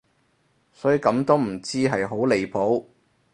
[0.73, 2.85] 所以咁都唔知係好離譜